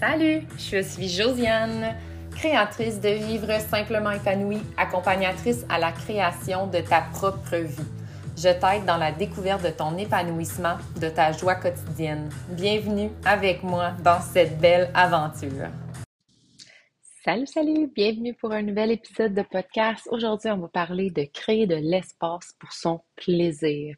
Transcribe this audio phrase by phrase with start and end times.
[0.00, 1.94] Salut, je suis Josiane,
[2.32, 7.86] créatrice de Vivre simplement épanouie, accompagnatrice à la création de ta propre vie.
[8.36, 12.28] Je t'aide dans la découverte de ton épanouissement, de ta joie quotidienne.
[12.50, 15.68] Bienvenue avec moi dans cette belle aventure.
[17.24, 20.08] Salut, salut, bienvenue pour un nouvel épisode de podcast.
[20.10, 23.94] Aujourd'hui, on va parler de créer de l'espace pour son plaisir.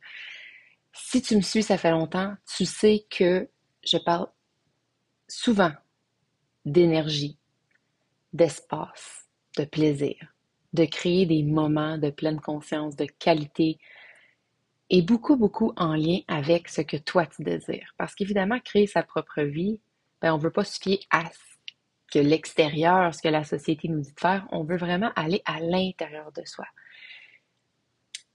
[0.92, 3.48] Si tu me suis, ça fait longtemps, tu sais que
[3.82, 4.26] je parle
[5.26, 5.72] souvent
[6.66, 7.38] d'énergie,
[8.32, 9.26] d'espace,
[9.56, 10.16] de plaisir,
[10.72, 13.78] de créer des moments de pleine conscience, de qualité,
[14.90, 17.94] et beaucoup, beaucoup en lien avec ce que toi tu désires.
[17.96, 19.80] Parce qu'évidemment, créer sa propre vie,
[20.20, 21.38] ben, on ne veut pas se fier à ce
[22.12, 25.58] que l'extérieur, ce que la société nous dit de faire, on veut vraiment aller à
[25.60, 26.66] l'intérieur de soi.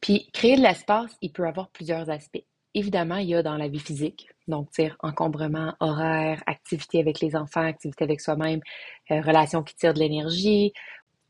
[0.01, 2.43] Puis, créer de l'espace, il peut avoir plusieurs aspects.
[2.73, 4.69] Évidemment, il y a dans la vie physique, donc,
[5.01, 8.61] encombrement horaire, activité avec les enfants, activité avec soi-même,
[9.11, 10.73] euh, relations qui tirent de l'énergie,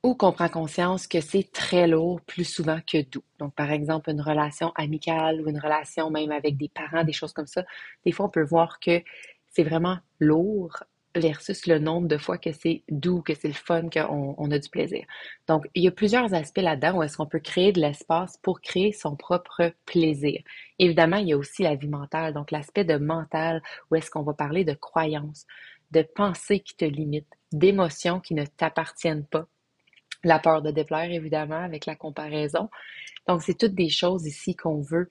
[0.03, 3.23] ou qu'on prend conscience que c'est très lourd plus souvent que doux.
[3.39, 7.33] Donc, par exemple, une relation amicale ou une relation même avec des parents, des choses
[7.33, 7.63] comme ça,
[8.05, 9.01] des fois, on peut voir que
[9.51, 10.83] c'est vraiment lourd
[11.15, 14.59] versus le nombre de fois que c'est doux, que c'est le fun, qu'on on a
[14.59, 15.05] du plaisir.
[15.47, 18.61] Donc, il y a plusieurs aspects là-dedans où est-ce qu'on peut créer de l'espace pour
[18.61, 20.41] créer son propre plaisir.
[20.79, 24.23] Évidemment, il y a aussi la vie mentale, donc l'aspect de mental où est-ce qu'on
[24.23, 25.45] va parler de croyances,
[25.91, 29.45] de pensées qui te limitent, d'émotions qui ne t'appartiennent pas.
[30.23, 32.69] La peur de déplaire, évidemment, avec la comparaison.
[33.27, 35.09] Donc, c'est toutes des choses ici qu'on veut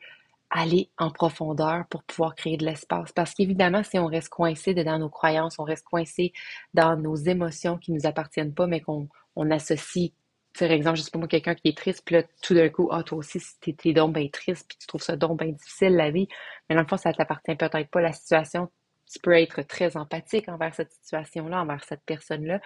[0.50, 3.12] aller en profondeur pour pouvoir créer de l'espace.
[3.12, 6.32] Parce qu'évidemment, si on reste coincé dans nos croyances, on reste coincé
[6.74, 10.10] dans nos émotions qui ne nous appartiennent pas, mais qu'on on associe,
[10.58, 12.88] par exemple, je sais pas moi, quelqu'un qui est triste, puis là, tout d'un coup,
[12.90, 15.94] ah, toi aussi, t'es, t'es donc bien triste, puis tu trouves ça donc bien difficile,
[15.94, 16.28] la vie,
[16.68, 18.68] mais dans le fond, ça t'appartient peut-être pas, la situation,
[19.10, 22.60] tu peux être très empathique envers cette situation-là, envers cette personne-là,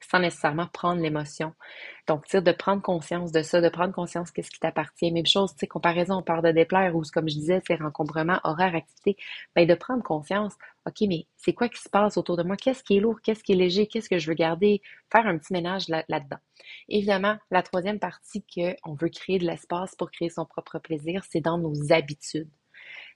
[0.00, 1.54] sans nécessairement prendre l'émotion.
[2.06, 5.10] Donc, de prendre conscience de ça, de prendre conscience qu'est-ce qui t'appartient.
[5.10, 8.40] Même chose, tu sais, comparaison, on parle de déplaire ou, comme je disais, c'est rencombrement,
[8.44, 9.16] horaire, activité.
[9.54, 10.54] Ben, de prendre conscience,
[10.86, 12.56] OK, mais c'est quoi qui se passe autour de moi?
[12.56, 13.20] Qu'est-ce qui est lourd?
[13.22, 13.86] Qu'est-ce qui est léger?
[13.86, 14.82] Qu'est-ce que je veux garder?
[15.10, 16.38] Faire un petit ménage là- là-dedans.
[16.88, 21.40] Évidemment, la troisième partie qu'on veut créer de l'espace pour créer son propre plaisir, c'est
[21.40, 22.50] dans nos habitudes.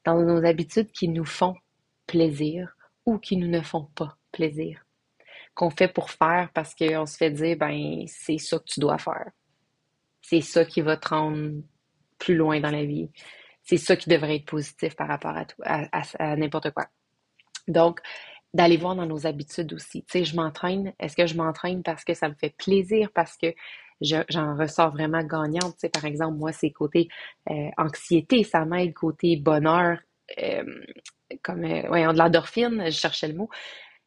[0.05, 1.55] Dans nos habitudes qui nous font
[2.07, 2.75] plaisir
[3.07, 4.85] ou qui nous ne font pas plaisir
[5.55, 8.99] qu'on fait pour faire parce qu'on se fait dire, ben, c'est ça que tu dois
[8.99, 9.31] faire.
[10.23, 11.63] C'est ça qui va te rendre
[12.19, 13.11] plus loin dans la vie.
[13.63, 16.87] C'est ça qui devrait être positif par rapport à, tout, à, n'importe quoi.
[17.69, 18.01] Donc,
[18.53, 20.05] d'aller voir dans nos habitudes aussi.
[20.05, 20.93] Tu sais, je m'entraîne.
[20.99, 23.55] Est-ce que je m'entraîne parce que ça me fait plaisir, parce que
[24.01, 25.75] j'en ressors vraiment gagnante?
[25.75, 27.09] Tu sais, par exemple, moi, c'est côté
[27.49, 29.99] euh, anxiété, ça m'aide, côté bonheur,
[30.43, 30.65] euh,
[31.43, 33.51] comme, euh, ouais, de l'endorphine, je cherchais le mot.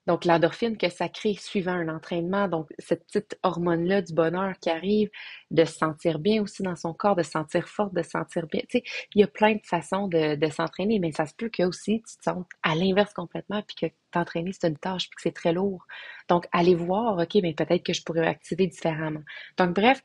[0.05, 4.69] Donc, l'endorphine que ça crée suivant un entraînement, donc cette petite hormone-là du bonheur qui
[4.69, 5.09] arrive,
[5.51, 8.47] de se sentir bien aussi dans son corps, de se sentir forte, de se sentir
[8.47, 8.61] bien.
[8.69, 8.83] Tu sais,
[9.15, 12.03] il y a plein de façons de, de s'entraîner, mais ça se peut que aussi
[12.07, 15.31] tu te sens à l'inverse complètement, puis que t'entraîner, c'est une tâche, puis que c'est
[15.31, 15.85] très lourd.
[16.27, 19.23] Donc, aller voir, OK, mais peut-être que je pourrais activer différemment.
[19.57, 20.01] Donc, bref,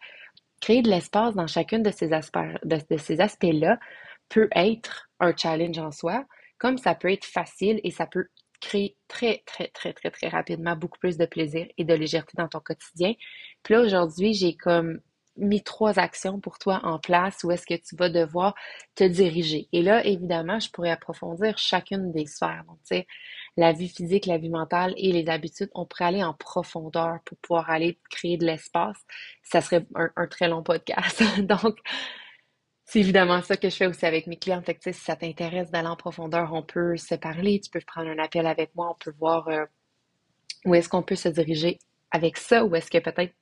[0.60, 3.78] créer de l'espace dans chacune de ces aspects, de ces aspects-là
[4.28, 6.24] peut être un challenge en soi,
[6.58, 8.28] comme ça peut être facile et ça peut
[8.60, 12.48] créer très, très, très, très, très rapidement beaucoup plus de plaisir et de légèreté dans
[12.48, 13.14] ton quotidien.
[13.62, 15.00] Puis là, aujourd'hui, j'ai comme
[15.38, 18.54] mis trois actions pour toi en place où est-ce que tu vas devoir
[18.94, 19.68] te diriger.
[19.72, 22.64] Et là, évidemment, je pourrais approfondir chacune des sphères.
[22.66, 23.06] Donc, tu sais,
[23.56, 27.38] la vie physique, la vie mentale et les habitudes, on pourrait aller en profondeur pour
[27.38, 28.98] pouvoir aller créer de l'espace.
[29.42, 31.22] Ça serait un, un très long podcast.
[31.42, 31.78] Donc,
[32.90, 34.62] c'est évidemment ça que je fais aussi avec mes clients.
[34.62, 37.60] Fait que, si ça t'intéresse d'aller en profondeur, on peut se parler.
[37.60, 38.90] Tu peux prendre un appel avec moi.
[38.90, 39.66] On peut voir euh,
[40.64, 41.78] où est-ce qu'on peut se diriger
[42.10, 42.64] avec ça.
[42.64, 43.34] Ou est-ce que peut-être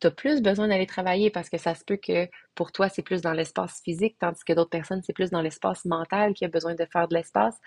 [0.00, 3.02] tu as plus besoin d'aller travailler parce que ça se peut que pour toi, c'est
[3.02, 6.48] plus dans l'espace physique, tandis que d'autres personnes, c'est plus dans l'espace mental qui a
[6.48, 7.58] besoin de faire de l'espace.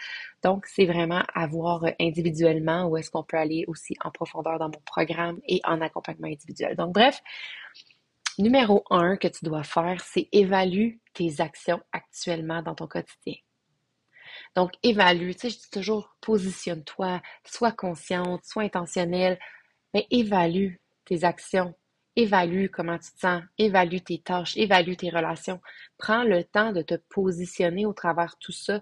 [0.42, 4.58] Donc, c'est vraiment à voir euh, individuellement où est-ce qu'on peut aller aussi en profondeur
[4.58, 6.78] dans mon programme et en accompagnement individuel.
[6.78, 7.20] Donc, bref,
[8.40, 13.36] Numéro un que tu dois faire, c'est évaluer tes actions actuellement dans ton quotidien.
[14.56, 19.40] Donc, évalue, tu sais, je dis toujours, positionne-toi, sois consciente, sois intentionnelle,
[19.94, 20.76] mais évalue
[21.06, 21.76] tes actions,
[22.16, 25.62] évalue comment tu te sens, évalue tes tâches, évalue tes relations.
[25.98, 28.82] Prends le temps de te positionner au travers tout ça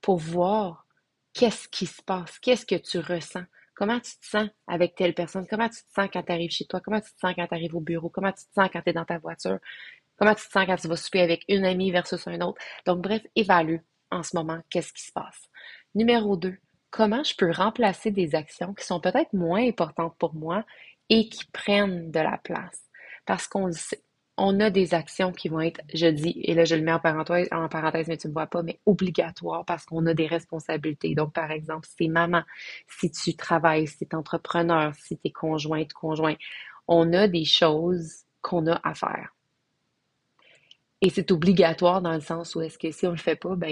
[0.00, 0.86] pour voir
[1.32, 3.44] qu'est-ce qui se passe, qu'est-ce que tu ressens.
[3.80, 5.46] Comment tu te sens avec telle personne?
[5.46, 6.82] Comment tu te sens quand tu arrives chez toi?
[6.84, 8.10] Comment tu te sens quand tu arrives au bureau?
[8.10, 9.58] Comment tu te sens quand tu es dans ta voiture?
[10.18, 12.60] Comment tu te sens quand tu vas souper avec une amie versus un autre?
[12.84, 13.78] Donc, bref, évalue
[14.10, 15.48] en ce moment qu'est-ce qui se passe.
[15.94, 16.58] Numéro 2,
[16.90, 20.62] comment je peux remplacer des actions qui sont peut-être moins importantes pour moi
[21.08, 22.82] et qui prennent de la place?
[23.24, 24.02] Parce qu'on le sait,
[24.42, 26.98] on a des actions qui vont être, je dis, et là je le mets en
[26.98, 31.14] parenthèse, en parenthèse mais tu ne vois pas, mais obligatoires parce qu'on a des responsabilités.
[31.14, 32.42] Donc, par exemple, si maman,
[32.88, 36.36] si tu travailles, si tu es entrepreneur, si tu es conjointe, conjoint,
[36.88, 39.34] on a des choses qu'on a à faire.
[41.02, 43.70] Et c'est obligatoire dans le sens où est-ce que si on le fait pas, ben,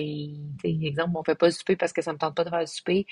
[0.64, 2.66] exemple, on fait pas le souper parce que ça me tente pas de faire le
[2.66, 3.06] souper,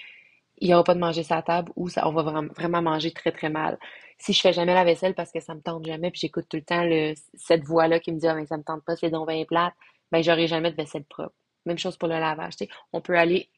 [0.59, 3.33] il n'y aura pas de manger sa table ou ça, on va vraiment, manger très,
[3.33, 3.79] très mal.
[4.19, 6.57] Si je fais jamais la vaisselle parce que ça me tente jamais, puis j'écoute tout
[6.57, 9.11] le temps le, cette voix-là qui me dit, ah, mais ça me tente pas, c'est
[9.11, 9.75] donc bien plate,
[10.11, 11.35] ben, j'aurai jamais de vaisselle propre.
[11.67, 12.55] Même chose pour le lavage,
[12.93, 13.51] On peut aller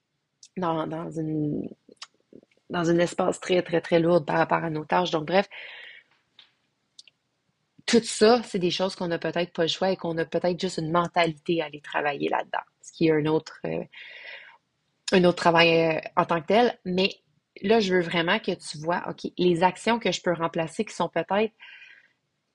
[0.56, 1.68] dans, dans une,
[2.70, 5.10] dans un espace très, très, très lourd par rapport à nos tâches.
[5.10, 5.48] Donc, bref,
[7.86, 10.60] tout ça, c'est des choses qu'on n'a peut-être pas le choix et qu'on a peut-être
[10.60, 13.82] juste une mentalité à aller travailler là-dedans, ce qui est un autre, euh,
[15.12, 16.78] un autre travail euh, en tant que tel.
[16.84, 17.10] Mais
[17.62, 20.94] là, je veux vraiment que tu vois, OK, les actions que je peux remplacer qui
[20.94, 21.52] sont peut-être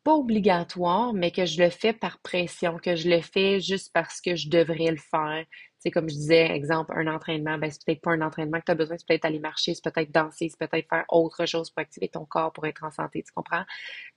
[0.04, 4.20] pas obligatoires, mais que je le fais par pression, que je le fais juste parce
[4.20, 5.46] que je devrais le faire.
[5.80, 8.72] C'est comme je disais, exemple, un entraînement, ben, c'est peut-être pas un entraînement que tu
[8.72, 11.82] as besoin, c'est peut-être aller marcher, c'est peut-être danser, c'est peut-être faire autre chose pour
[11.82, 13.64] activer ton corps pour être en santé, tu comprends?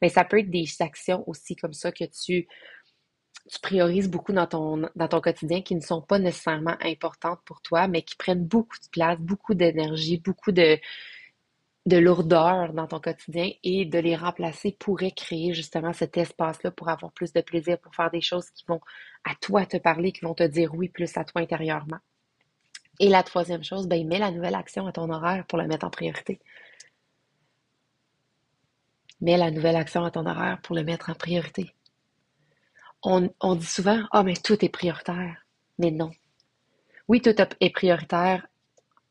[0.02, 2.48] Mais ça peut être des actions aussi comme ça que tu
[3.48, 4.88] tu priorises beaucoup dans ton,
[5.20, 9.18] quotidien qui ne sont pas nécessairement importantes pour toi, mais qui prennent beaucoup de place,
[9.20, 10.78] beaucoup d'énergie, beaucoup de,
[11.86, 16.88] de lourdeur dans ton quotidien et de les remplacer pourrait créer justement cet espace-là pour
[16.88, 18.80] avoir plus de plaisir, pour faire des choses qui vont
[19.24, 21.98] à toi te parler, qui vont te dire oui plus à toi intérieurement.
[22.98, 25.86] Et la troisième chose, ben, mets la nouvelle action à ton horaire pour la mettre
[25.86, 26.40] en priorité.
[29.20, 31.72] Mets la nouvelle action à ton horaire pour le mettre en priorité
[33.06, 35.46] on, dit souvent Ah, mais tout est prioritaire.
[35.78, 36.10] Mais non.
[37.08, 38.46] Oui, tout est prioritaire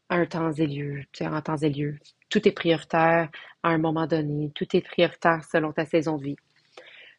[0.10, 1.98] à un temps et lieu, en temps et lieu.
[2.30, 3.30] Tout est prioritaire
[3.64, 4.52] à un moment donné.
[4.54, 6.36] Tout est prioritaire selon ta saison de vie.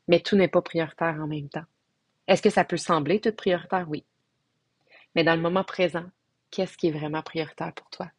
[0.08, 1.64] Mais tout n'est pas prioritaire en même temps.
[2.28, 3.86] Est-ce que ça peut sembler tout prioritaire?
[3.88, 4.04] Oui.
[5.14, 6.04] Mais dans le moment présent,
[6.50, 8.10] qu'est-ce qui est vraiment prioritaire pour toi?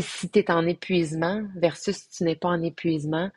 [0.00, 3.30] si tu es en épuisement versus si tu n'es pas en épuisement,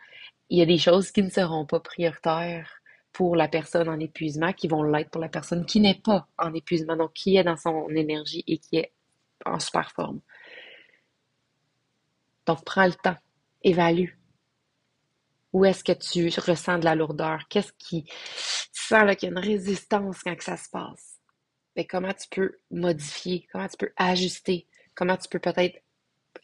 [0.50, 2.82] il y a des choses qui ne seront pas prioritaires
[3.18, 6.54] pour la personne en épuisement qui vont l'être pour la personne qui n'est pas en
[6.54, 8.92] épuisement, donc qui est dans son énergie et qui est
[9.44, 10.22] en super forme.
[12.46, 13.18] Donc, prends le temps,
[13.64, 14.12] évalue.
[15.52, 17.48] Où est-ce que tu ressens de la lourdeur?
[17.50, 18.04] Qu'est-ce qui...
[18.04, 18.14] Tu
[18.84, 21.18] sens qu'il y a une résistance quand que ça se passe?
[21.76, 23.48] Mais ben, comment tu peux modifier?
[23.52, 24.68] Comment tu peux ajuster?
[24.94, 25.82] Comment tu peux peut-être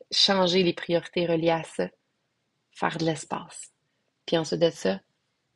[0.09, 1.87] changer les priorités reliées à ça?
[2.71, 3.71] Faire de l'espace.
[4.25, 4.99] Puis ensuite de ça,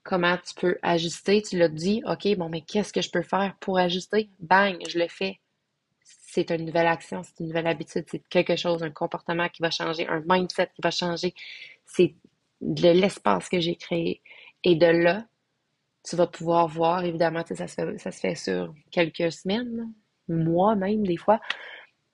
[0.07, 1.42] comment tu peux ajuster.
[1.42, 4.30] Tu l'as dit, OK, bon, mais qu'est-ce que je peux faire pour ajuster?
[4.39, 5.39] Bang, je le fais.
[6.04, 9.69] C'est une nouvelle action, c'est une nouvelle habitude, c'est quelque chose, un comportement qui va
[9.69, 11.33] changer, un mindset qui va changer.
[11.86, 12.15] C'est
[12.62, 14.21] de l'espace que j'ai créé.
[14.63, 15.25] Et de là,
[16.04, 19.92] tu vas pouvoir voir, évidemment, ça se, fait, ça se fait sur quelques semaines,
[20.30, 21.42] mois même, des fois.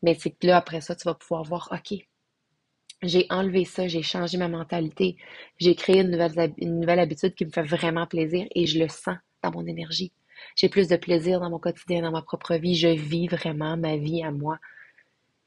[0.01, 1.99] Mais c'est que là, après ça, tu vas pouvoir voir, OK,
[3.03, 5.17] j'ai enlevé ça, j'ai changé ma mentalité,
[5.59, 8.87] j'ai créé une nouvelle, une nouvelle habitude qui me fait vraiment plaisir et je le
[8.87, 10.11] sens dans mon énergie.
[10.55, 12.75] J'ai plus de plaisir dans mon quotidien, dans ma propre vie.
[12.75, 14.59] Je vis vraiment ma vie à moi.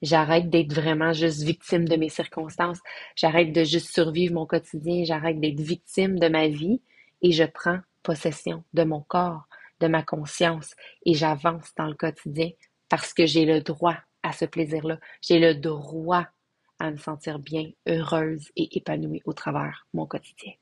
[0.03, 2.81] J'arrête d'être vraiment juste victime de mes circonstances.
[3.14, 5.04] J'arrête de juste survivre mon quotidien.
[5.04, 6.83] J'arrête d'être victime de ma vie
[7.23, 9.47] et je prends possession de mon corps,
[9.81, 12.50] de ma conscience et j'avance dans le quotidien
[12.88, 14.99] parce que j'ai le droit à ce plaisir-là.
[15.23, 16.26] J'ai le droit
[16.78, 20.52] à me sentir bien, heureuse et épanouie au travers mon quotidien.